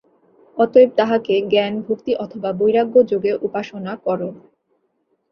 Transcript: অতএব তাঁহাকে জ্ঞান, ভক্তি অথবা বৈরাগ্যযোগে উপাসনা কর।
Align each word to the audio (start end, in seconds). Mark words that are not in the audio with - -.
অতএব 0.57 0.89
তাঁহাকে 0.97 1.33
জ্ঞান, 1.47 1.73
ভক্তি 1.87 2.11
অথবা 2.15 2.49
বৈরাগ্যযোগে 2.53 3.31
উপাসনা 3.41 3.93
কর। 4.05 4.19